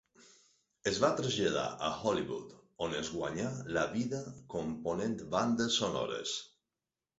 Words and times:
Es 0.91 0.95
va 1.03 1.09
traslladar 1.19 1.65
a 1.89 1.91
Hollywood, 1.97 2.55
on 2.87 2.97
es 3.03 3.13
guanyà 3.19 3.53
la 3.77 3.85
vida 3.93 4.25
component 4.57 5.17
bandes 5.37 5.81
sonores. 5.85 6.37